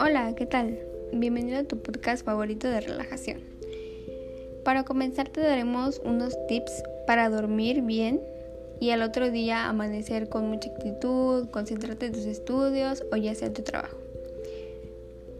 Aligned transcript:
Hola, 0.00 0.32
¿qué 0.34 0.46
tal? 0.46 0.78
Bienvenido 1.12 1.58
a 1.58 1.64
tu 1.64 1.76
podcast 1.78 2.24
favorito 2.24 2.66
de 2.68 2.80
relajación. 2.80 3.42
Para 4.64 4.84
comenzar 4.84 5.28
te 5.28 5.42
daremos 5.42 6.00
unos 6.02 6.34
tips 6.46 6.82
para 7.06 7.28
dormir 7.28 7.82
bien 7.82 8.22
y 8.80 8.90
al 8.90 9.02
otro 9.02 9.30
día 9.30 9.68
amanecer 9.68 10.30
con 10.30 10.48
mucha 10.48 10.70
actitud, 10.70 11.50
concentrarte 11.50 12.06
en 12.06 12.12
tus 12.12 12.24
estudios 12.24 13.04
o 13.12 13.16
ya 13.16 13.34
sea 13.34 13.48
en 13.48 13.54
tu 13.54 13.62
trabajo. 13.62 13.98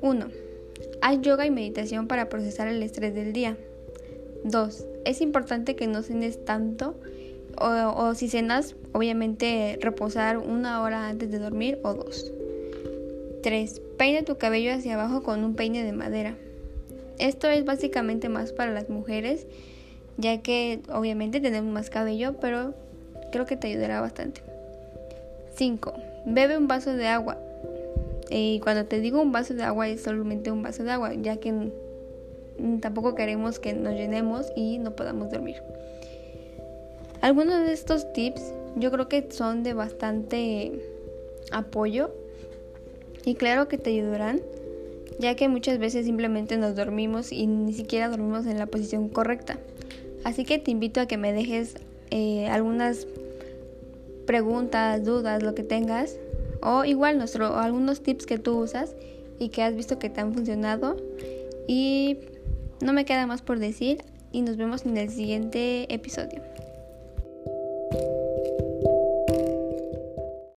1. 0.02 0.29
Haz 1.00 1.20
yoga 1.23 1.46
y 1.46 1.50
meditación 1.50 2.09
para 2.09 2.29
procesar 2.29 2.68
el 2.68 2.82
estrés 2.82 3.14
del 3.14 3.32
día. 3.32 3.57
2. 4.45 4.86
Es 5.07 5.23
importante 5.23 5.77
que 5.77 5.86
no 5.86 6.02
cenes 6.02 6.45
tanto 6.45 6.95
o, 7.61 8.14
si 8.14 8.29
cenas, 8.29 8.74
obviamente 8.93 9.79
reposar 9.80 10.38
una 10.38 10.82
hora 10.82 11.09
antes 11.09 11.30
de 11.30 11.38
dormir 11.38 11.78
o 11.82 11.95
dos. 11.95 12.32
3. 13.42 13.80
Peina 13.96 14.23
tu 14.23 14.37
cabello 14.37 14.73
hacia 14.73 14.95
abajo 14.95 15.23
con 15.23 15.45
un 15.45 15.55
peine 15.55 15.84
de 15.84 15.92
madera. 15.92 16.34
Esto 17.18 17.48
es 17.48 17.65
básicamente 17.65 18.29
más 18.29 18.52
para 18.52 18.73
las 18.73 18.88
mujeres, 18.88 19.46
ya 20.16 20.38
que 20.42 20.80
obviamente 20.92 21.41
tenemos 21.41 21.73
más 21.73 21.91
cabello, 21.91 22.34
pero 22.41 22.74
creo 23.32 23.46
que 23.46 23.56
te 23.56 23.68
ayudará 23.68 24.01
bastante. 24.01 24.43
5. 25.56 25.93
Bebe 26.27 26.56
un 26.56 26.68
vaso 26.68 26.93
de 26.95 27.06
agua. 27.06 27.38
Y 28.30 28.60
cuando 28.60 28.84
te 28.84 29.01
digo 29.01 29.20
un 29.20 29.32
vaso 29.32 29.54
de 29.54 29.62
agua 29.62 29.88
es 29.88 30.02
solamente 30.02 30.51
un 30.51 30.62
vaso 30.62 30.84
de 30.84 30.93
agua, 30.93 31.15
ya 31.15 31.38
que 31.38 31.73
tampoco 32.80 33.15
queremos 33.15 33.59
que 33.59 33.73
nos 33.73 33.95
llenemos 33.95 34.46
y 34.54 34.79
no 34.79 34.93
podamos 34.93 35.30
dormir. 35.30 35.56
Algunos 37.28 37.66
de 37.66 37.74
estos 37.74 38.10
tips 38.14 38.55
yo 38.77 38.91
creo 38.91 39.06
que 39.06 39.30
son 39.30 39.62
de 39.62 39.74
bastante 39.74 40.73
apoyo 41.52 42.10
y 43.23 43.34
claro 43.34 43.68
que 43.68 43.76
te 43.76 43.90
ayudarán, 43.90 44.40
ya 45.18 45.34
que 45.34 45.46
muchas 45.46 45.79
veces 45.79 46.06
simplemente 46.06 46.56
nos 46.56 46.74
dormimos 46.74 47.30
y 47.30 47.46
ni 47.46 47.74
siquiera 47.74 48.09
dormimos 48.09 48.46
en 48.46 48.56
la 48.56 48.65
posición 48.65 49.10
correcta. 49.10 49.59
Así 50.24 50.46
que 50.46 50.59
te 50.59 50.71
invito 50.71 51.02
a 51.02 51.06
que 51.06 51.18
me 51.18 51.34
dejes 51.34 51.74
eh, 52.10 52.49
algunas 52.49 53.06
preguntas, 54.24 55.04
dudas, 55.04 55.43
lo 55.43 55.54
que 55.54 55.65
tengas, 55.65 56.16
o 56.62 56.87
igual 56.87 57.18
nuestro, 57.18 57.59
algunos 57.59 58.01
tips 58.01 58.24
que 58.24 58.38
tú 58.38 58.59
usas 58.59 58.95
y 59.38 59.51
que 59.51 59.62
has 59.62 59.76
visto 59.76 59.99
que 59.99 60.09
te 60.09 60.23
han 60.23 60.32
funcionado. 60.32 60.96
Y 61.66 62.21
no 62.80 62.95
me 62.95 63.04
queda 63.04 63.26
más 63.26 63.43
por 63.43 63.59
decir 63.59 63.99
y 64.32 64.41
nos 64.41 64.56
vemos 64.56 64.87
en 64.87 64.97
el 64.97 65.10
siguiente 65.10 65.93
episodio. 65.93 66.41